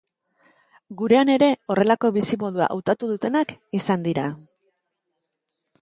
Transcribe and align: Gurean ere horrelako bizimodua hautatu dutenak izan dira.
Gurean 1.01 1.31
ere 1.33 1.49
horrelako 1.75 2.11
bizimodua 2.17 2.71
hautatu 2.77 3.13
dutenak 3.13 3.55
izan 3.81 4.09
dira. 4.11 4.29